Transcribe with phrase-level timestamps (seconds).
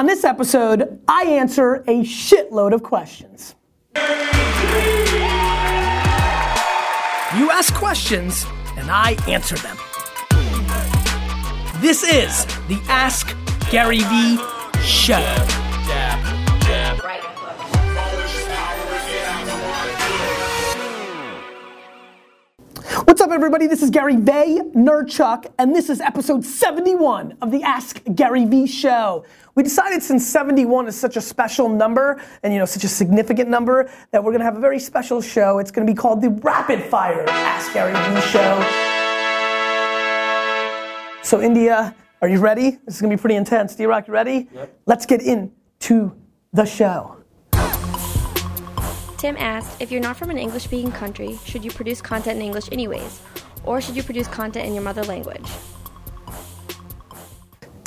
[0.00, 3.54] On this episode, I answer a shitload of questions.
[7.36, 8.46] You ask questions,
[8.78, 9.76] and I answer them.
[11.82, 13.36] This is the Ask
[13.70, 14.38] Gary Vee
[14.80, 15.69] Show.
[23.10, 23.66] What's up, everybody?
[23.66, 29.24] This is Gary Vaynerchuk, and this is episode 71 of the Ask Gary Vee Show.
[29.56, 33.50] We decided since 71 is such a special number and you know such a significant
[33.50, 35.58] number that we're gonna have a very special show.
[35.58, 38.62] It's gonna be called the Rapid Fire Ask Gary Vee Show.
[41.24, 42.78] So, India, are you ready?
[42.86, 43.74] This is gonna be pretty intense.
[43.74, 44.48] D-Rock, you ready?
[44.54, 44.78] Yep.
[44.86, 46.14] Let's get into
[46.52, 47.19] the show.
[49.20, 52.42] Tim asked, if you're not from an English speaking country, should you produce content in
[52.42, 53.20] English anyways?
[53.64, 55.44] Or should you produce content in your mother language?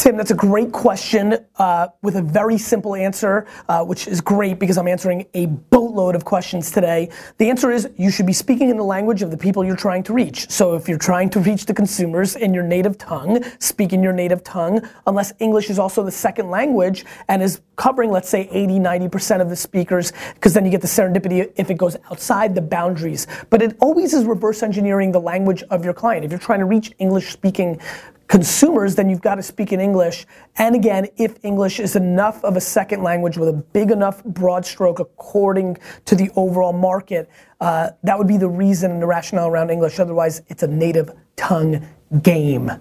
[0.03, 4.59] Tim, that's a great question uh, with a very simple answer, uh, which is great
[4.59, 7.09] because I'm answering a boatload of questions today.
[7.38, 10.03] The answer is you should be speaking in the language of the people you're trying
[10.03, 10.50] to reach.
[10.50, 14.11] So if you're trying to reach the consumers in your native tongue, speak in your
[14.11, 18.80] native tongue, unless English is also the second language and is covering, let's say, 80,
[18.80, 22.61] 90% of the speakers, because then you get the serendipity if it goes outside the
[22.61, 23.25] boundaries.
[23.49, 26.25] But it always is reverse engineering the language of your client.
[26.25, 27.80] If you're trying to reach English speaking
[28.27, 30.25] consumers, then you've got to speak in English.
[30.57, 34.65] And again, if English is enough of a second language with a big enough broad
[34.65, 37.30] stroke according to the overall market,
[37.61, 39.99] uh, that would be the reason and the rationale around English.
[39.99, 41.85] Otherwise, it's a native tongue
[42.21, 42.71] game.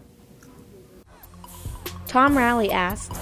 [2.07, 3.13] Tom Rowley asked,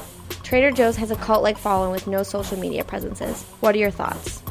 [0.43, 3.45] Trader Joe's has a cult like following with no social media presences.
[3.61, 4.43] What are your thoughts?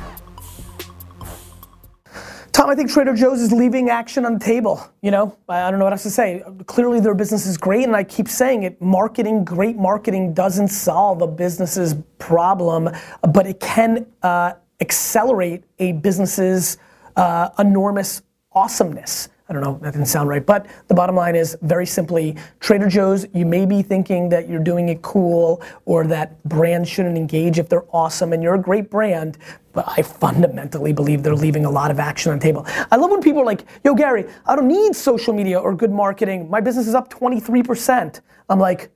[2.59, 4.85] Tom, I think Trader Joe's is leaving action on the table.
[5.01, 6.43] You know, I don't know what else to say.
[6.65, 8.81] Clearly, their business is great, and I keep saying it.
[8.81, 12.89] Marketing, great marketing, doesn't solve a business's problem,
[13.31, 16.77] but it can uh, accelerate a business's
[17.15, 19.29] uh, enormous awesomeness.
[19.49, 20.45] I don't know, that didn't sound right.
[20.45, 24.63] But the bottom line is very simply Trader Joe's, you may be thinking that you're
[24.63, 28.91] doing it cool or that brands shouldn't engage if they're awesome and you're a great
[28.91, 29.39] brand,
[29.73, 32.63] but I fundamentally believe they're leaving a lot of action on the table.
[32.91, 35.91] I love when people are like, yo, Gary, I don't need social media or good
[35.91, 36.47] marketing.
[36.47, 38.21] My business is up 23%.
[38.49, 38.91] I'm like,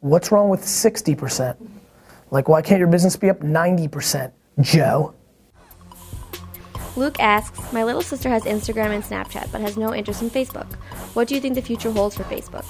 [0.00, 1.56] what's wrong with 60%?
[2.30, 4.30] Like, why can't your business be up 90%,
[4.60, 5.14] Joe?
[6.96, 10.72] Luke asks, My little sister has Instagram and Snapchat, but has no interest in Facebook.
[11.14, 12.64] What do you think the future holds for Facebook?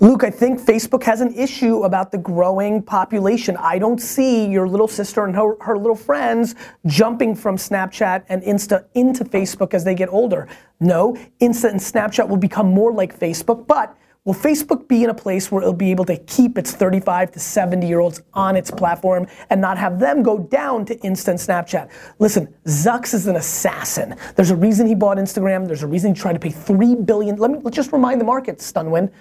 [0.00, 3.56] Luke, I think Facebook has an issue about the growing population.
[3.56, 6.54] I don't see your little sister and her, her, little friends
[6.86, 10.46] jumping from Snapchat and Insta into Facebook as they get older.
[10.78, 15.14] No, Insta and Snapchat will become more like Facebook, but Will Facebook be in a
[15.14, 18.70] place where it'll be able to keep its 35 to 70 year olds on its
[18.70, 21.90] platform and not have them go down to instant Snapchat?
[22.18, 24.16] Listen, Zucks is an assassin.
[24.34, 25.66] There's a reason he bought Instagram.
[25.66, 27.36] There's a reason he tried to pay three billion.
[27.36, 29.12] Let me let's just remind the market, Stunwin.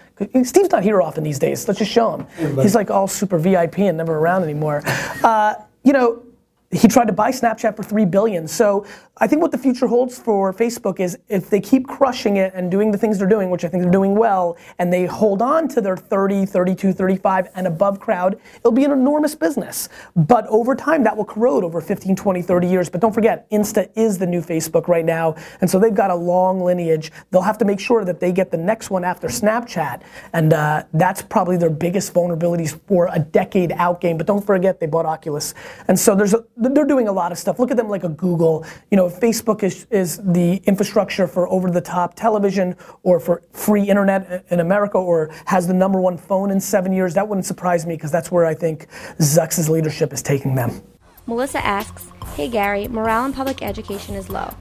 [0.45, 1.67] Steve's not here often these days.
[1.67, 2.55] Let's just show him.
[2.61, 4.83] He's like all super VIP and never around anymore.
[5.21, 6.23] Uh, you know,
[6.73, 8.47] he tried to buy Snapchat for three billion.
[8.47, 8.85] So
[9.17, 12.71] I think what the future holds for Facebook is if they keep crushing it and
[12.71, 15.67] doing the things they're doing, which I think they're doing well, and they hold on
[15.69, 19.87] to their 30, 32, 35 and above crowd, it'll be an enormous business.
[20.15, 22.89] But over time, that will corrode over 15, 20, 30 years.
[22.89, 25.35] But don't forget, Insta is the new Facebook right now.
[25.61, 27.11] And so they've got a long lineage.
[27.29, 30.01] They'll have to make sure that they get the next one after Snapchat.
[30.33, 34.17] And uh, that's probably their biggest vulnerabilities for a decade out game.
[34.17, 35.53] But don't forget, they bought Oculus.
[35.87, 37.59] And so there's a, they're doing a lot of stuff.
[37.59, 38.65] Look at them like a Google.
[38.91, 44.45] You know, if Facebook is, is the infrastructure for over-the-top television or for free internet
[44.49, 47.95] in America or has the number one phone in seven years, that wouldn't surprise me
[47.95, 48.87] because that's where I think
[49.19, 50.81] Zuck's leadership is taking them.
[51.25, 54.53] Melissa asks, Hey Gary, morale in public education is low.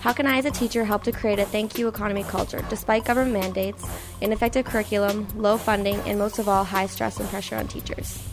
[0.00, 3.04] How can I, as a teacher, help to create a thank you economy culture despite
[3.04, 3.84] government mandates,
[4.20, 8.26] ineffective curriculum, low funding, and most of all, high stress and pressure on teachers?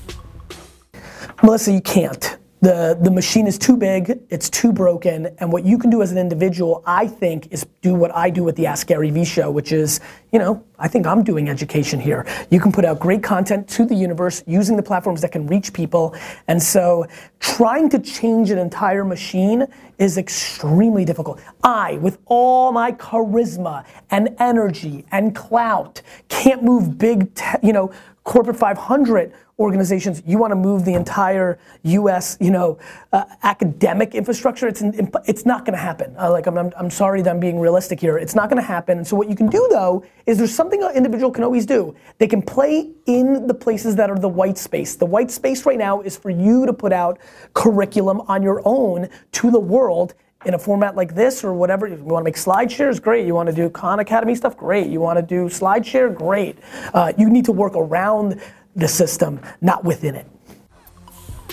[1.43, 5.77] Melissa, you can't the, the machine is too big, it's too broken, and what you
[5.77, 8.87] can do as an individual, I think, is do what I do with the Ask
[8.87, 9.99] Gary Vee show, which is,
[10.31, 12.25] you know, I think I'm doing education here.
[12.49, 15.73] You can put out great content to the universe using the platforms that can reach
[15.73, 16.15] people,
[16.47, 17.05] and so
[17.39, 19.67] trying to change an entire machine
[19.99, 21.39] is extremely difficult.
[21.63, 27.91] I, with all my charisma and energy and clout, can't move big, te- you know,
[28.23, 32.37] corporate 500 organizations, you want to move the entire U.S.
[32.39, 32.77] you know
[33.13, 34.67] uh, academic infrastructure.
[34.67, 34.81] It's
[35.27, 36.15] it's not going to happen.
[36.17, 38.17] Uh, like I'm, I'm, I'm sorry that I'm being realistic here.
[38.17, 39.05] It's not going to happen.
[39.05, 41.95] So what you can do though is there's something an individual can always do.
[42.17, 44.95] They can play in the places that are the white space.
[44.95, 47.19] The white space right now is for you to put out
[47.53, 50.15] curriculum on your own to the world
[50.45, 51.87] in a format like this or whatever.
[51.87, 52.99] You want to make slide shares?
[52.99, 53.25] Great.
[53.25, 54.55] You want to do Khan Academy stuff?
[54.55, 54.87] Great.
[54.87, 56.13] You want to do SlideShare?
[56.13, 56.57] Great.
[56.93, 58.39] Uh, you need to work around
[58.75, 60.27] the system, not within it.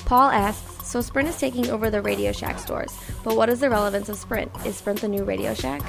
[0.04, 2.92] Paul asks, so Sprint is taking over the Radio Shack stores,
[3.24, 4.50] but what is the relevance of Sprint?
[4.66, 5.82] Is Sprint the new Radio Shack?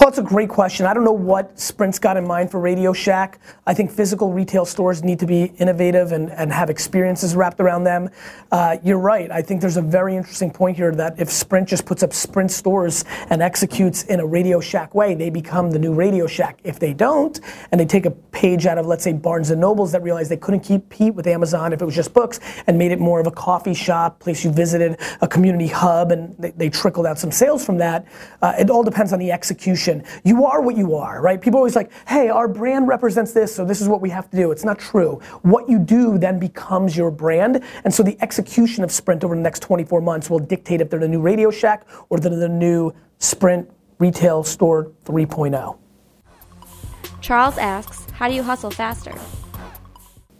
[0.00, 0.86] Paul, it's a great question.
[0.86, 3.38] I don't know what Sprint's got in mind for Radio Shack.
[3.66, 7.84] I think physical retail stores need to be innovative and, and have experiences wrapped around
[7.84, 8.08] them.
[8.50, 9.30] Uh, you're right.
[9.30, 12.50] I think there's a very interesting point here that if Sprint just puts up Sprint
[12.50, 16.60] stores and executes in a Radio Shack way, they become the new Radio Shack.
[16.64, 17.38] If they don't,
[17.70, 20.38] and they take a page out of, let's say, Barnes and Nobles that realized they
[20.38, 23.30] couldn't compete with Amazon if it was just books and made it more of a
[23.30, 27.62] coffee shop, place you visited, a community hub, and they, they trickled out some sales
[27.62, 28.06] from that.
[28.40, 29.89] Uh, it all depends on the execution
[30.24, 31.40] you are what you are, right?
[31.40, 34.36] People always like, hey, our brand represents this, so this is what we have to
[34.36, 34.50] do.
[34.50, 35.20] It's not true.
[35.42, 39.42] What you do then becomes your brand, and so the execution of Sprint over the
[39.42, 42.92] next 24 months will dictate if they're the new Radio Shack or they're the new
[43.18, 45.76] Sprint Retail Store 3.0.
[47.20, 49.14] Charles asks, how do you hustle faster?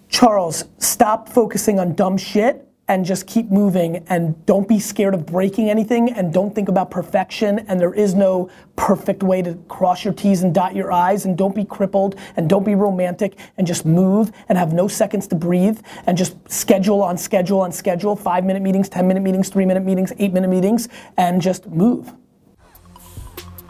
[0.08, 5.24] Charles, stop focusing on dumb shit and just keep moving and don't be scared of
[5.24, 10.04] breaking anything and don't think about perfection and there is no perfect way to cross
[10.04, 13.64] your T's and dot your I's and don't be crippled and don't be romantic and
[13.64, 18.16] just move and have no seconds to breathe and just schedule on schedule on schedule,
[18.16, 22.12] five minute meetings, 10 minute meetings, three minute meetings, eight minute meetings, and just move.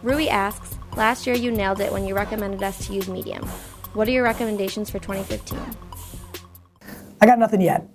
[0.03, 3.47] Rui asks, last year you nailed it when you recommended us to use Medium.
[3.93, 5.61] What are your recommendations for 2015?
[7.21, 7.87] I got nothing yet.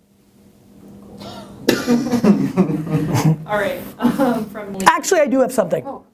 [3.48, 3.82] All right.
[3.98, 5.86] Um, from Actually, I do have something.
[5.86, 6.06] Oh,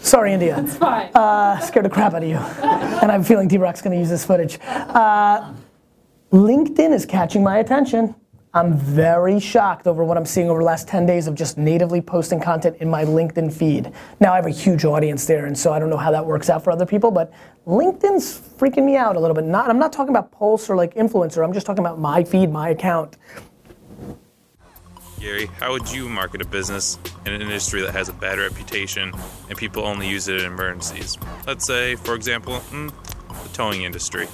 [0.00, 0.56] Sorry, India.
[0.56, 1.10] That's fine.
[1.14, 2.36] Uh, scared the crap out of you.
[2.96, 4.58] and I'm feeling D-Rock's going to use this footage.
[4.62, 5.52] Uh,
[6.32, 8.14] LinkedIn is catching my attention.
[8.56, 12.00] I'm very shocked over what I'm seeing over the last 10 days of just natively
[12.00, 13.92] posting content in my LinkedIn feed.
[14.18, 16.48] Now I have a huge audience there, and so I don't know how that works
[16.48, 17.32] out for other people, but
[17.66, 19.44] LinkedIn's freaking me out a little bit.
[19.44, 22.50] Not, I'm not talking about Pulse or like influencer, I'm just talking about my feed,
[22.50, 23.18] my account.
[25.20, 29.12] Gary, how would you market a business in an industry that has a bad reputation
[29.48, 31.16] and people only use it in emergencies?
[31.46, 32.92] Let's say, for example, mm,
[33.42, 34.26] the towing industry.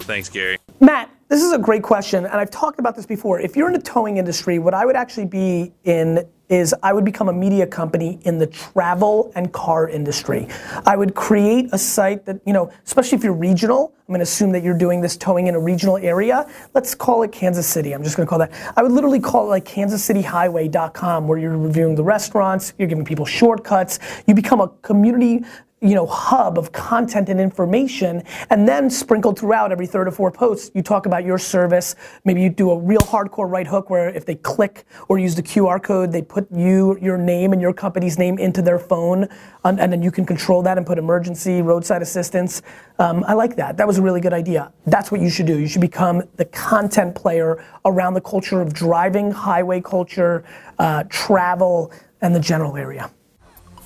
[0.00, 0.58] Thanks, Gary.
[0.80, 3.40] Matt, this is a great question, and I've talked about this before.
[3.40, 7.04] If you're in the towing industry, what I would actually be in is I would
[7.04, 10.48] become a media company in the travel and car industry.
[10.86, 14.52] I would create a site that, you know, especially if you're regional, I'm gonna assume
[14.52, 16.48] that you're doing this towing in a regional area.
[16.72, 17.92] Let's call it Kansas City.
[17.92, 18.52] I'm just gonna call that.
[18.74, 23.26] I would literally call it like kansascityhighway.com where you're reviewing the restaurants, you're giving people
[23.26, 23.98] shortcuts.
[24.26, 25.44] You become a community
[25.80, 30.34] you know, hub of content and information, and then sprinkled throughout every third or fourth
[30.34, 31.94] post, you talk about your service.
[32.24, 35.42] Maybe you do a real hardcore right hook where if they click or use the
[35.42, 39.28] QR code, they put you, your name and your company's name into their phone,
[39.64, 42.62] and, and then you can control that and put emergency, roadside assistance.
[42.98, 43.76] Um, I like that.
[43.76, 44.72] That was a really good idea.
[44.86, 45.58] That's what you should do.
[45.58, 50.44] You should become the content player around the culture of driving, highway culture,
[50.78, 53.10] uh, travel, and the general area.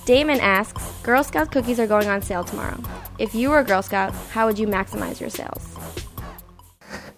[0.05, 2.77] Damon asks, Girl Scout cookies are going on sale tomorrow.
[3.19, 5.77] If you were a Girl Scout, how would you maximize your sales?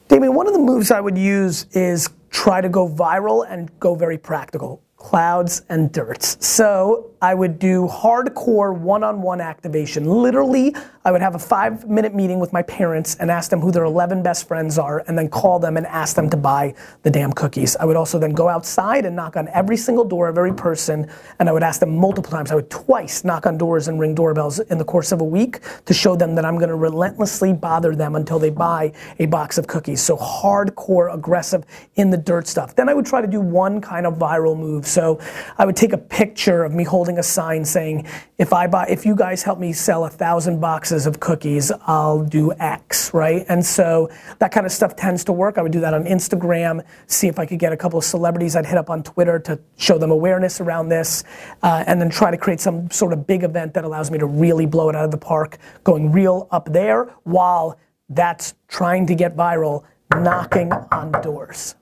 [0.08, 3.96] Damon, one of the moves I would use is try to go viral and go
[3.96, 6.36] very practical clouds, and dirts.
[6.44, 10.06] So I would do hardcore one-on-one activation.
[10.06, 13.84] Literally, I would have a five-minute meeting with my parents and ask them who their
[13.84, 17.32] 11 best friends are, and then call them and ask them to buy the damn
[17.32, 17.76] cookies.
[17.76, 21.08] I would also then go outside and knock on every single door of every person,
[21.38, 22.52] and I would ask them multiple times.
[22.52, 25.60] I would twice knock on doors and ring doorbells in the course of a week
[25.86, 29.68] to show them that I'm gonna relentlessly bother them until they buy a box of
[29.68, 30.02] cookies.
[30.02, 31.64] So hardcore, aggressive
[31.96, 32.76] in the dirt stuff.
[32.76, 34.88] Then I would try to do one kind of viral move.
[34.96, 35.20] So
[35.58, 39.06] I would take a picture of me holding a sign saying, if I buy, if
[39.06, 43.46] you guys help me sell a thousand boxes of cookies, I'll do X, right?
[43.50, 44.10] And so
[44.40, 45.58] that kind of stuff tends to work.
[45.58, 48.56] I would do that on Instagram, see if I could get a couple of celebrities
[48.56, 51.26] I'd hit up on Twitter to show them awareness around this,
[51.62, 54.26] uh, and then try to create some sort of big event that allows me to
[54.26, 59.16] really blow it out of the park, going real up there while that's trying to
[59.16, 59.84] get viral,
[60.14, 61.76] knocking on doors.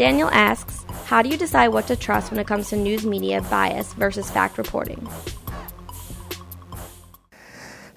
[0.00, 3.42] Daniel asks, how do you decide what to trust when it comes to news media
[3.50, 5.06] bias versus fact reporting?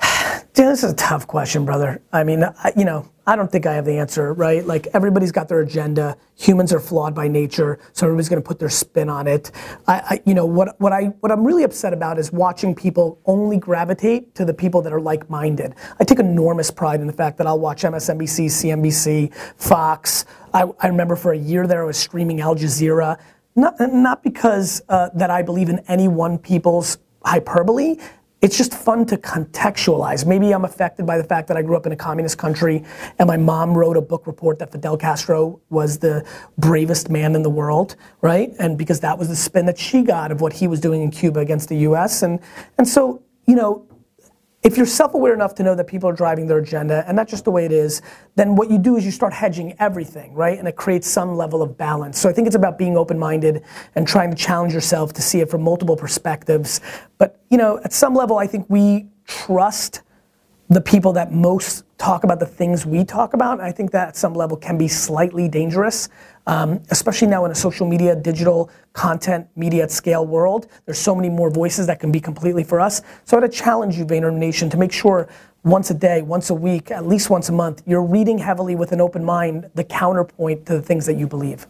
[0.53, 2.01] Dan, this is a tough question, brother.
[2.11, 4.65] I mean, I, you know, I don't think I have the answer, right?
[4.65, 6.17] Like everybody's got their agenda.
[6.35, 9.51] Humans are flawed by nature, so everybody's going to put their spin on it.
[9.87, 13.21] I, I, you know, what what I what I'm really upset about is watching people
[13.25, 15.75] only gravitate to the people that are like-minded.
[15.99, 20.25] I take enormous pride in the fact that I'll watch MSNBC, CNBC, Fox.
[20.53, 23.19] I, I remember for a year there, I was streaming Al Jazeera.
[23.55, 27.97] Not, not because uh, that I believe in any one people's hyperbole
[28.43, 30.25] it's just fun to contextualize.
[30.25, 32.83] Maybe I'm affected by the fact that I grew up in a communist country
[33.17, 37.41] and my mom wrote a book report that Fidel Castro was the bravest man in
[37.41, 38.51] the world, right?
[38.59, 41.09] And because that was the spin that she got of what he was doing in
[41.09, 42.21] Cuba against the US.
[42.21, 42.41] And,
[42.77, 43.87] and so, you know,
[44.63, 47.45] if you're self-aware enough to know that people are driving their agenda and that's just
[47.45, 48.01] the way it is
[48.35, 50.57] then what you do is you start hedging everything right?
[50.57, 52.19] And it creates some level of balance.
[52.19, 53.63] So i think it's about being open-minded
[53.95, 56.81] and trying to challenge yourself to see it from multiple perspectives.
[57.17, 60.01] But you know at some level i think we trust
[60.73, 63.59] the people that most talk about the things we talk about.
[63.59, 66.09] I think that at some level can be slightly dangerous,
[66.47, 70.67] um, especially now in a social media, digital content, media at scale world.
[70.85, 73.01] There's so many more voices that can be completely for us.
[73.25, 75.27] So I'd challenge you, Vayner Nation, to make sure
[75.63, 78.91] once a day, once a week, at least once a month, you're reading heavily with
[78.91, 81.67] an open mind the counterpoint to the things that you believe.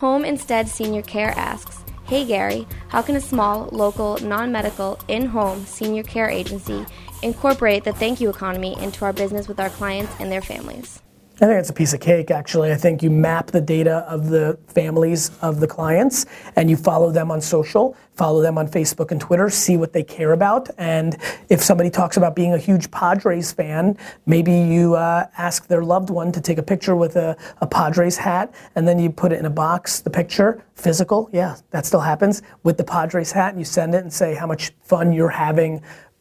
[0.00, 5.26] Home Instead Senior Care asks, Hey Gary, how can a small, local, non medical, in
[5.26, 6.86] home senior care agency
[7.22, 11.00] incorporate the thank you economy into our business with our clients and their families?
[11.42, 12.70] I think it's a piece of cake, actually.
[12.70, 17.10] I think you map the data of the families of the clients and you follow
[17.10, 20.68] them on social, follow them on Facebook and Twitter, see what they care about.
[20.76, 21.16] And
[21.48, 23.96] if somebody talks about being a huge Padres fan,
[24.26, 28.18] maybe you uh, ask their loved one to take a picture with a, a Padres
[28.18, 32.00] hat and then you put it in a box, the picture, physical, yeah, that still
[32.00, 35.30] happens, with the Padres hat and you send it and say how much fun you're
[35.30, 35.80] having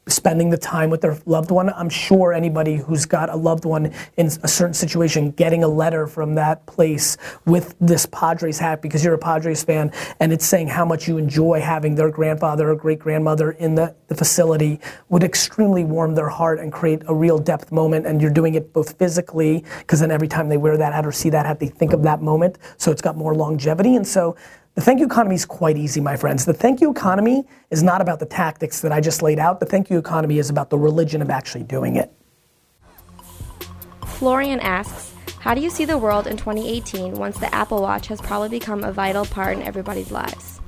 [0.09, 1.69] spending the time with their loved one.
[1.69, 6.07] I'm sure anybody who's got a loved one in a certain situation getting a letter
[6.07, 10.67] from that place with this Padres hat because you're a Padres fan and it's saying
[10.67, 15.23] how much you enjoy having their grandfather or great grandmother in the, the facility would
[15.23, 18.05] extremely warm their heart and create a real depth moment.
[18.05, 21.11] And you're doing it both physically, because then every time they wear that hat or
[21.11, 22.57] see that hat, they think of that moment.
[22.77, 23.95] So it's got more longevity.
[23.95, 24.35] And so
[24.75, 26.45] the thank you economy is quite easy, my friends.
[26.45, 29.59] The thank you economy is not about the tactics that I just laid out.
[29.59, 32.13] The thank you economy is about the religion of actually doing it.
[34.05, 38.19] Florian asks, how do you see the world in 2018 once the Apple Watch has
[38.19, 40.58] probably become a vital part in everybody's lives?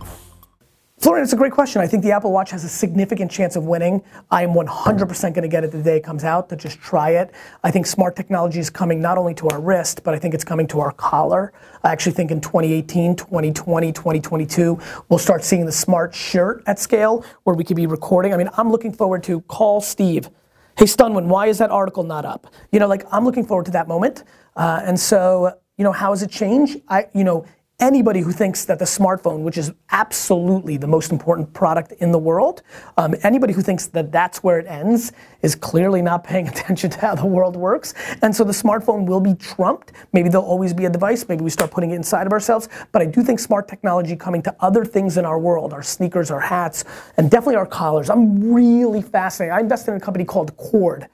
[1.01, 1.81] Florian, it's a great question.
[1.81, 4.03] I think the Apple Watch has a significant chance of winning.
[4.29, 7.09] I am 100% going to get it the day it comes out to just try
[7.09, 7.33] it.
[7.63, 10.43] I think smart technology is coming not only to our wrist, but I think it's
[10.43, 11.53] coming to our collar.
[11.83, 14.79] I actually think in 2018, 2020, 2022,
[15.09, 18.31] we'll start seeing the smart shirt at scale where we could be recording.
[18.31, 20.29] I mean, I'm looking forward to call Steve.
[20.77, 22.45] Hey, Stunwin, why is that article not up?
[22.71, 24.23] You know, like I'm looking forward to that moment.
[24.55, 26.79] Uh, and so, you know, how has it changed?
[26.87, 27.43] I, you know,
[27.81, 32.19] anybody who thinks that the smartphone, which is absolutely the most important product in the
[32.19, 32.61] world,
[32.97, 35.11] um, anybody who thinks that that's where it ends
[35.41, 37.93] is clearly not paying attention to how the world works.
[38.21, 39.93] And so the smartphone will be trumped.
[40.13, 41.27] Maybe there'll always be a device.
[41.27, 42.69] Maybe we start putting it inside of ourselves.
[42.91, 46.29] But I do think smart technology coming to other things in our world, our sneakers,
[46.29, 46.85] our hats,
[47.17, 48.09] and definitely our collars.
[48.09, 49.53] I'm really fascinated.
[49.53, 51.07] I invested in a company called Cord.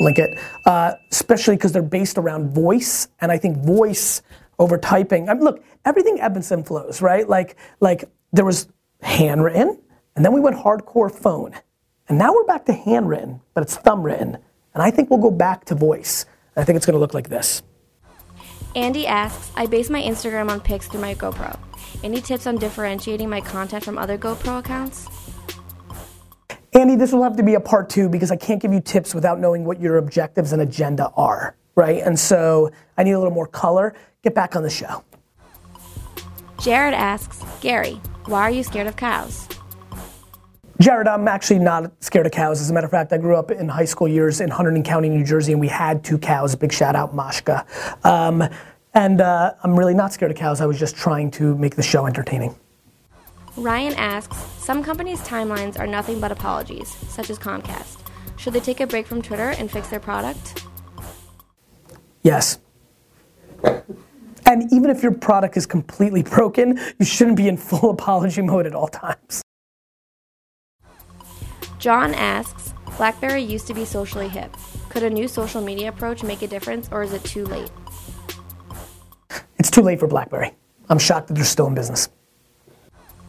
[0.00, 4.22] Link it, uh, especially because they're based around voice, and I think voice
[4.58, 5.28] over typing.
[5.28, 7.28] I mean, look, everything ebbs and flows, right?
[7.28, 8.68] Like, like there was
[9.02, 9.78] handwritten,
[10.16, 11.54] and then we went hardcore phone.
[12.08, 14.36] And now we're back to handwritten, but it's thumb written.
[14.74, 16.26] And I think we'll go back to voice.
[16.56, 17.62] I think it's gonna look like this.
[18.76, 21.58] Andy asks, I base my Instagram on pics through my GoPro.
[22.02, 25.06] Any tips on differentiating my content from other GoPro accounts?
[26.72, 29.14] Andy, this will have to be a part two because I can't give you tips
[29.14, 32.02] without knowing what your objectives and agenda are, right?
[32.02, 33.94] And so I need a little more color.
[34.22, 35.04] Get back on the show.
[36.60, 39.48] Jared asks, Gary, why are you scared of cows?
[40.80, 42.60] Jared, I'm actually not scared of cows.
[42.60, 45.08] As a matter of fact, I grew up in high school years in Hunterdon County,
[45.08, 46.54] New Jersey, and we had two cows.
[46.56, 47.64] Big shout out, Mashka.
[48.04, 48.42] Um,
[48.94, 50.60] and uh, I'm really not scared of cows.
[50.60, 52.54] I was just trying to make the show entertaining.
[53.56, 57.98] Ryan asks, some companies' timelines are nothing but apologies, such as Comcast.
[58.36, 60.66] Should they take a break from Twitter and fix their product?
[62.24, 62.58] Yes.
[64.46, 68.66] And even if your product is completely broken, you shouldn't be in full apology mode
[68.66, 69.42] at all times.
[71.78, 74.56] John asks, BlackBerry used to be socially hip.
[74.88, 77.70] Could a new social media approach make a difference or is it too late?
[79.58, 80.52] It's too late for BlackBerry.
[80.88, 82.08] I'm shocked that they're still in business.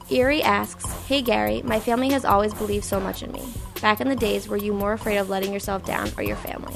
[0.09, 3.43] Erie asks, Hey Gary, my family has always believed so much in me.
[3.81, 6.75] Back in the days, were you more afraid of letting yourself down or your family?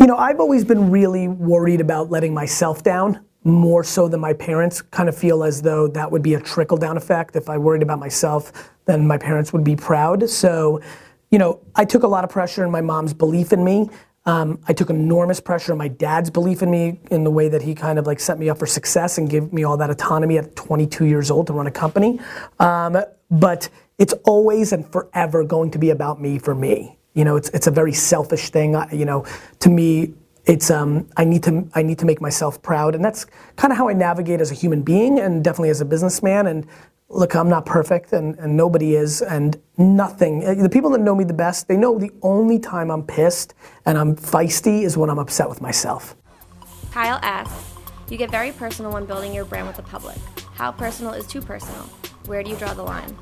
[0.00, 4.32] You know, I've always been really worried about letting myself down more so than my
[4.32, 4.80] parents.
[4.80, 7.34] Kind of feel as though that would be a trickle down effect.
[7.34, 10.30] If I worried about myself, then my parents would be proud.
[10.30, 10.80] So,
[11.32, 13.90] you know, I took a lot of pressure in my mom's belief in me.
[14.24, 17.62] Um, I took enormous pressure on my dad's belief in me in the way that
[17.62, 20.38] he kind of like set me up for success and gave me all that autonomy
[20.38, 22.20] at 22 years old to run a company.
[22.60, 22.98] Um,
[23.32, 26.97] but it's always and forever going to be about me for me.
[27.18, 28.76] You know, it's, it's a very selfish thing.
[28.76, 29.26] I, you know,
[29.58, 30.14] to me,
[30.46, 33.76] it's um, I need to I need to make myself proud, and that's kind of
[33.76, 36.46] how I navigate as a human being, and definitely as a businessman.
[36.46, 36.64] And
[37.08, 40.44] look, I'm not perfect and, and nobody is, and nothing.
[40.44, 43.54] Uh, the people that know me the best, they know the only time I'm pissed
[43.86, 46.14] and I'm feisty is when I'm upset with myself.
[46.92, 47.74] Kyle asks,
[48.10, 50.18] You get very personal when building your brand with the public.
[50.54, 51.82] How personal is too personal?
[52.26, 53.16] Where do you draw the line?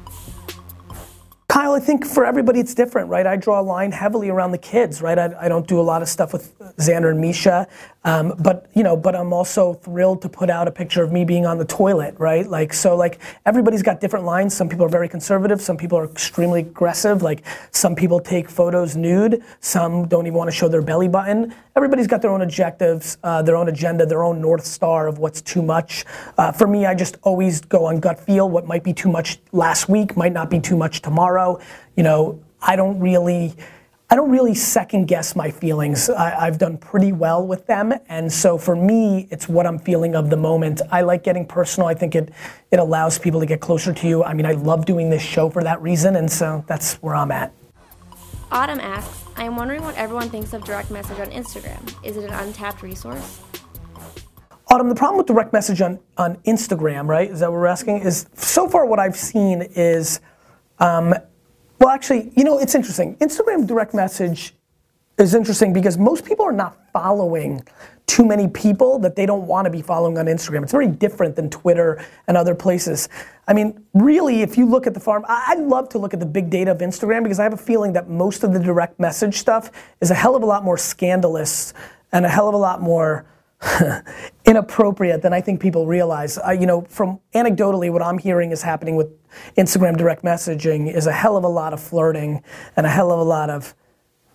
[1.57, 3.27] Kyle, I think for everybody it's different, right?
[3.27, 5.19] I draw a line heavily around the kids, right?
[5.19, 7.67] I, I don't do a lot of stuff with Xander and Misha,
[8.05, 11.25] um, but you know, but I'm also thrilled to put out a picture of me
[11.25, 12.47] being on the toilet, right?
[12.47, 14.55] Like, so like everybody's got different lines.
[14.55, 17.23] Some people are very conservative, some people are extremely aggressive.
[17.23, 21.55] Like, some people take photos nude, some don't even want to show their belly button.
[21.75, 25.41] Everybody's got their own objectives, uh, their own agenda, their own north star of what's
[25.41, 26.05] too much.
[26.37, 28.49] Uh, for me, I just always go on gut feel.
[28.49, 31.46] What might be too much last week might not be too much tomorrow.
[31.97, 33.55] You know, I don't really.
[34.09, 36.09] I don't really second guess my feelings.
[36.09, 40.15] I, have done pretty well with them, and so for me, it's what I'm feeling
[40.15, 40.81] of the moment.
[40.93, 41.89] I like getting personal.
[41.89, 42.33] I think it
[42.71, 44.23] it allows people to get closer to you.
[44.23, 47.33] I mean, I love doing this show for that reason, and so that's where I'm
[47.33, 47.53] at.
[48.53, 51.93] Autumn asks, I am wondering what everyone thinks of direct message on Instagram.
[52.05, 53.41] Is it an untapped resource?
[54.69, 57.99] Autumn, the problem with direct message on, on Instagram, right, is that what we're asking,
[57.99, 60.21] is so far what I've seen is
[60.79, 61.15] um,
[61.79, 63.17] well, actually, you know, it's interesting.
[63.17, 64.55] Instagram direct message
[65.19, 67.63] is interesting because most people are not following
[68.07, 70.63] too many people that they don't want to be following on Instagram.
[70.63, 73.09] It's very different than Twitter and other places.
[73.49, 76.27] I mean, really, if you look at the farm, I'd love to look at the
[76.27, 79.37] big data of Instagram because I have a feeling that most of the direct message
[79.37, 81.75] stuff is a hell of a lot more scandalous
[82.13, 83.27] and a hell of a lot more
[84.45, 86.39] inappropriate than I think people realize.
[86.39, 89.09] I, you know, from anecdotally, what I'm hearing is happening with
[89.57, 92.43] Instagram direct messaging is a hell of a lot of flirting
[92.77, 93.75] and a hell of a lot of.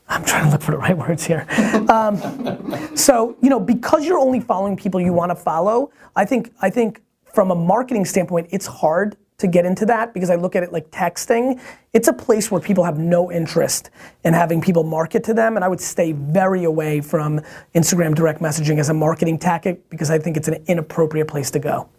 [0.07, 1.45] I'm trying to look for the right words here.
[1.89, 6.53] Um, so you know, because you're only following people you want to follow, I think
[6.61, 7.01] I think
[7.33, 10.71] from a marketing standpoint, it's hard to get into that because I look at it
[10.71, 11.59] like texting.
[11.93, 13.89] It's a place where people have no interest
[14.23, 17.41] in having people market to them, and I would stay very away from
[17.75, 21.59] Instagram direct messaging as a marketing tactic because I think it's an inappropriate place to
[21.59, 21.89] go.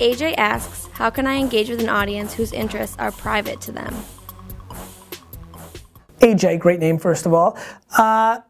[0.00, 3.94] AJ asks, How can I engage with an audience whose interests are private to them?
[6.20, 7.58] AJ, great name, first of all.
[7.96, 8.40] Uh,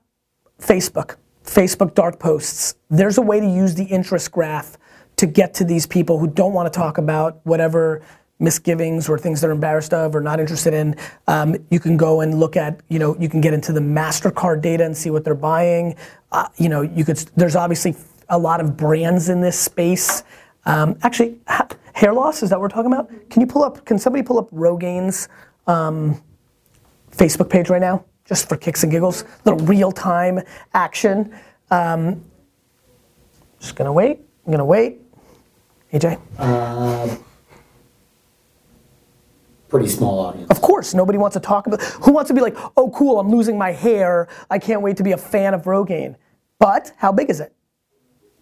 [0.61, 2.77] Facebook, Facebook dark posts.
[2.89, 4.79] There's a way to use the interest graph
[5.17, 8.03] to get to these people who don't want to talk about whatever
[8.39, 10.97] misgivings or things they're embarrassed of or not interested in.
[11.29, 14.61] Um, you can go and look at, you know, you can get into the MasterCard
[14.61, 15.97] data and see what they're buying.
[16.33, 17.95] Uh, you know, you could, there's obviously
[18.29, 20.25] a lot of brands in this space.
[20.67, 23.11] Um, actually, ha- hair loss, is that what we're talking about?
[23.31, 25.29] Can you pull up, can somebody pull up Rogaine's
[25.67, 26.21] um,
[27.13, 28.05] Facebook page right now?
[28.25, 30.41] Just for kicks and giggles, little real time
[30.73, 31.35] action.
[31.71, 32.25] Um,
[33.61, 35.01] just gonna wait, I'm gonna wait.
[35.95, 36.21] AJ?
[36.39, 37.17] Uh,
[39.69, 40.51] pretty small audience.
[40.51, 41.81] Of course, nobody wants to talk about.
[41.83, 44.29] Who wants to be like, oh, cool, I'm losing my hair.
[44.51, 46.17] I can't wait to be a fan of Rogaine.
[46.59, 47.55] But how big is it?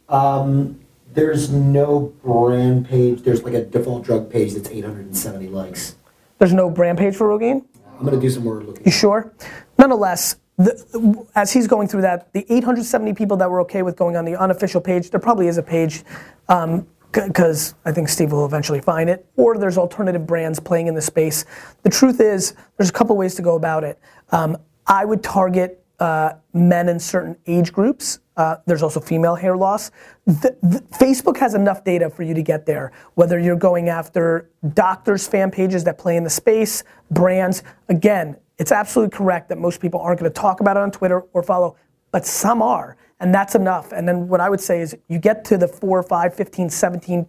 [0.08, 0.80] Um,
[1.12, 3.22] there's no brand page.
[3.22, 5.96] There's like a default drug page that's 870 likes.
[6.38, 7.64] There's no brand page for Rogaine.
[7.98, 8.84] I'm gonna do some more looking.
[8.84, 9.32] You sure?
[9.78, 14.16] Nonetheless, the, as he's going through that, the 870 people that were okay with going
[14.16, 16.02] on the unofficial page, there probably is a page.
[16.48, 20.94] Um, because I think Steve will eventually find it, or there's alternative brands playing in
[20.94, 21.44] the space.
[21.82, 23.98] The truth is, there's a couple ways to go about it.
[24.30, 28.18] Um, I would target uh, men in certain age groups.
[28.36, 29.90] Uh, there's also female hair loss.
[30.26, 32.92] The, the, Facebook has enough data for you to get there.
[33.14, 38.72] Whether you're going after doctors' fan pages that play in the space, brands, again, it's
[38.72, 41.76] absolutely correct that most people aren't going to talk about it on Twitter or follow,
[42.10, 43.92] but some are and that's enough.
[43.92, 47.26] And then what I would say is you get to the 4, 5, 15, 17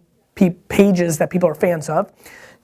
[0.68, 2.12] pages that people are fans of.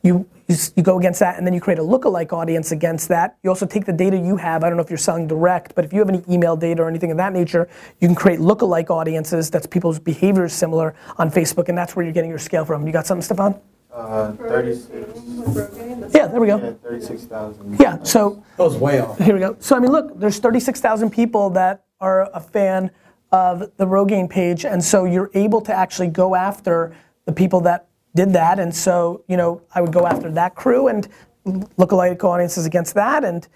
[0.03, 3.37] you, you, you go against that and then you create a lookalike audience against that.
[3.45, 4.65] You also take the data you have.
[4.65, 6.89] I don't know if you're selling direct, but if you have any email data or
[6.89, 7.69] anything of that nature,
[8.01, 12.05] you can create lookalike audiences that's people's behavior is similar on Facebook, and that's where
[12.05, 12.87] you're getting your scale from.
[12.87, 13.55] You got something, Stefan?
[13.93, 16.15] Uh, 36.
[16.15, 16.57] Yeah, there we go.
[16.59, 17.77] Yeah, 36,000.
[17.79, 19.19] Yeah, so That was way off.
[19.19, 19.57] here we go.
[19.61, 22.91] So I mean, look, there's 36,000 people that are a fan
[23.33, 26.95] of the Rogaine page, and so you're able to actually go after
[27.27, 30.89] the people that did that, and so you know I would go after that crew
[30.89, 31.09] and
[31.47, 33.47] lookalike audiences against that, and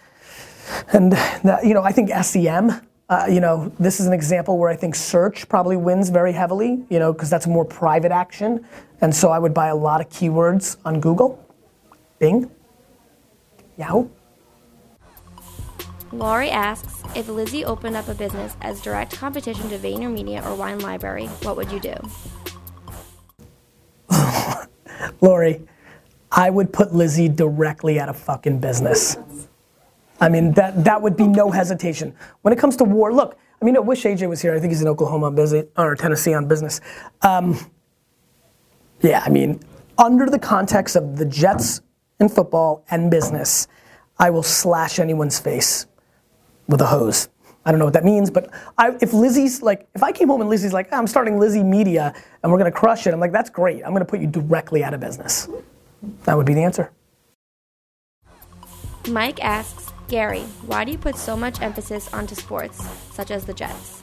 [0.92, 2.80] and that, you know I think SEM.
[3.06, 6.86] Uh, you know, this is an example where I think search probably wins very heavily,
[6.88, 8.66] you know, because that's more private action.
[9.02, 11.38] And so I would buy a lot of keywords on Google,
[12.18, 12.50] Bing,
[13.76, 14.08] Yahoo.
[16.14, 20.78] Laurie asks, if Lizzie opened up a business as direct competition to VaynerMedia or Wine
[20.78, 21.94] Library, what would you do?
[25.20, 25.60] Lori,
[26.30, 29.16] I would put Lizzie directly out of fucking business.
[30.20, 32.14] I mean, that, that would be no hesitation.
[32.42, 34.54] When it comes to war, look, I mean, I wish AJ was here.
[34.54, 36.80] I think he's in Oklahoma on business, or Tennessee on business.
[37.22, 37.58] Um,
[39.00, 39.58] yeah, I mean,
[39.98, 41.80] under the context of the Jets
[42.20, 43.66] in football and business,
[44.16, 45.86] I will slash anyone's face
[46.68, 47.28] with a hose.
[47.66, 50.42] I don't know what that means, but I, if Lizzie's like, if I came home
[50.42, 53.32] and Lizzie's like, ah, I'm starting Lizzie Media and we're gonna crush it, I'm like,
[53.32, 53.82] that's great.
[53.84, 55.48] I'm gonna put you directly out of business.
[56.24, 56.92] That would be the answer.
[59.08, 63.54] Mike asks, Gary, why do you put so much emphasis onto sports, such as the
[63.54, 64.02] Jets?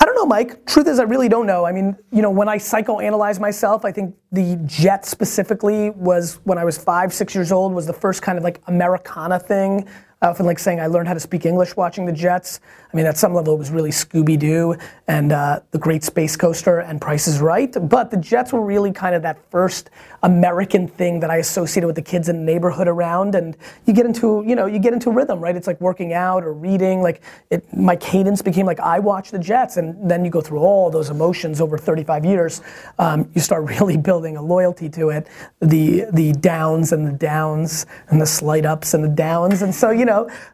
[0.00, 0.64] I don't know, Mike.
[0.66, 1.64] Truth is, I really don't know.
[1.64, 6.56] I mean, you know, when I psychoanalyze myself, I think the Jets specifically was when
[6.56, 9.88] I was five, six years old, was the first kind of like Americana thing.
[10.20, 12.58] I often like saying I learned how to speak English watching the Jets.
[12.92, 14.74] I mean, at some level, it was really Scooby Doo
[15.06, 17.72] and uh, the Great Space Coaster and Price is Right.
[17.88, 19.90] But the Jets were really kind of that first
[20.22, 23.34] American thing that I associated with the kids in the neighborhood around.
[23.34, 25.54] And you get into, you know, you get into rhythm, right?
[25.54, 27.02] It's like working out or reading.
[27.02, 30.60] Like it, my cadence became like I watch the Jets, and then you go through
[30.60, 32.62] all those emotions over 35 years.
[32.98, 35.28] Um, you start really building a loyalty to it.
[35.60, 39.62] The the downs and the downs and the slight ups and the downs.
[39.62, 40.07] And so you know,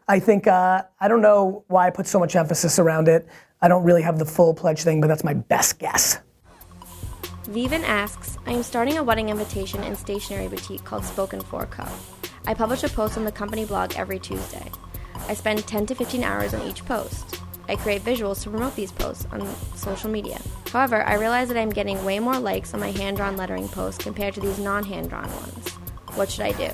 [0.07, 3.27] I think uh, I don't know why I put so much emphasis around it.
[3.61, 6.19] I don't really have the full pledge thing, but that's my best guess.
[7.45, 11.85] Vivan asks, I am starting a wedding invitation and stationery boutique called Spoken For Co.
[12.47, 14.71] I publish a post on the company blog every Tuesday.
[15.27, 17.41] I spend 10 to 15 hours on each post.
[17.67, 20.39] I create visuals to promote these posts on social media.
[20.71, 24.03] However, I realize that I'm getting way more likes on my hand drawn lettering posts
[24.03, 25.69] compared to these non hand drawn ones.
[26.15, 26.71] What should I do?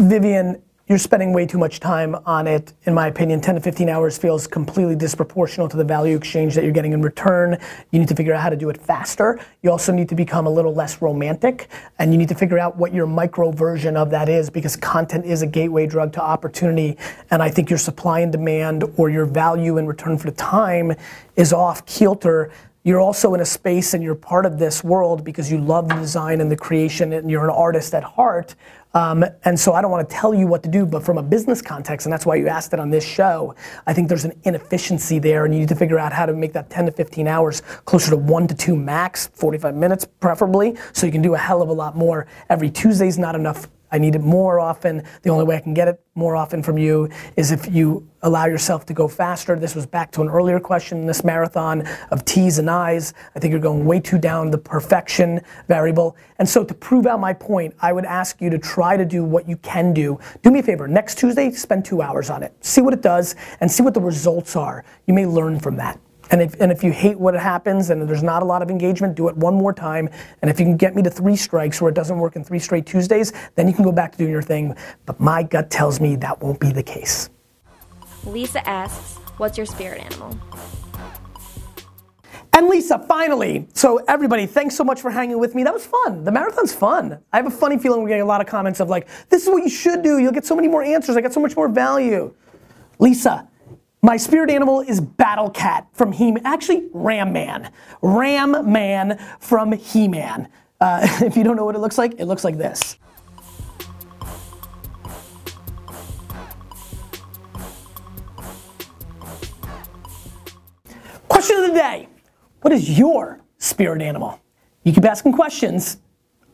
[0.00, 2.72] Vivian, you're spending way too much time on it.
[2.84, 6.64] In my opinion, 10 to 15 hours feels completely disproportional to the value exchange that
[6.64, 7.58] you're getting in return.
[7.90, 9.38] You need to figure out how to do it faster.
[9.62, 12.76] You also need to become a little less romantic, and you need to figure out
[12.78, 16.96] what your micro version of that is because content is a gateway drug to opportunity.
[17.30, 20.94] And I think your supply and demand or your value in return for the time
[21.36, 22.50] is off kilter
[22.88, 25.96] you're also in a space and you're part of this world because you love the
[25.96, 28.54] design and the creation and you're an artist at heart.
[28.94, 31.22] Um, and so I don't want to tell you what to do, but from a
[31.22, 33.54] business context, and that's why you asked it on this show,
[33.86, 36.52] I think there's an inefficiency there and you need to figure out how to make
[36.54, 41.06] that 10 to 15 hours closer to one to two max, 45 minutes preferably, so
[41.06, 42.26] you can do a hell of a lot more.
[42.48, 45.02] Every Tuesday's not enough I need it more often.
[45.22, 48.46] The only way I can get it more often from you is if you allow
[48.46, 49.56] yourself to go faster.
[49.56, 53.14] This was back to an earlier question in this marathon of T's and I's.
[53.34, 56.16] I think you're going way too down the perfection variable.
[56.38, 59.24] And so to prove out my point, I would ask you to try to do
[59.24, 60.18] what you can do.
[60.42, 62.52] Do me a favor, next Tuesday, spend two hours on it.
[62.64, 64.84] See what it does and see what the results are.
[65.06, 66.00] You may learn from that.
[66.30, 69.14] And if, and if you hate what happens and there's not a lot of engagement,
[69.14, 70.08] do it one more time.
[70.42, 72.58] And if you can get me to three strikes where it doesn't work in three
[72.58, 74.74] straight Tuesdays, then you can go back to doing your thing.
[75.06, 77.30] But my gut tells me that won't be the case.
[78.24, 80.36] Lisa asks, What's your spirit animal?
[82.52, 85.62] And Lisa, finally, so everybody, thanks so much for hanging with me.
[85.62, 86.24] That was fun.
[86.24, 87.20] The marathon's fun.
[87.32, 89.48] I have a funny feeling we're getting a lot of comments of like, this is
[89.48, 90.18] what you should do.
[90.18, 91.16] You'll get so many more answers.
[91.16, 92.34] I got so much more value.
[92.98, 93.46] Lisa,
[94.02, 96.46] my spirit animal is Battle Cat from He Man.
[96.46, 97.72] Actually, Ram Man.
[98.00, 100.48] Ram Man from He Man.
[100.80, 102.96] Uh, if you don't know what it looks like, it looks like this.
[111.28, 112.08] Question of the day
[112.62, 114.40] What is your spirit animal?
[114.84, 115.98] You keep asking questions,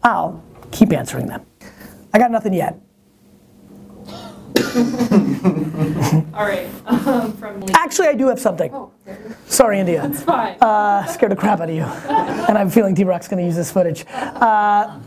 [0.03, 1.45] I'll keep answering them.
[2.13, 2.81] I got nothing yet.
[6.35, 8.71] All right, um, from Actually, I do have something.
[8.73, 8.91] Oh.
[9.47, 10.05] Sorry, India.
[10.07, 10.57] It's fine.
[10.61, 11.83] Uh, scared the crap out of you.
[12.09, 14.05] and I'm feeling D Rock's gonna use this footage.
[14.11, 15.01] Uh,